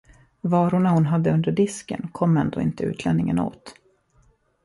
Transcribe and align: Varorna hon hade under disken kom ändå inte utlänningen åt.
Varorna 0.41 0.89
hon 0.89 1.05
hade 1.05 1.31
under 1.33 1.51
disken 1.51 2.09
kom 2.11 2.37
ändå 2.37 2.61
inte 2.61 2.83
utlänningen 2.83 3.39
åt. 3.39 3.73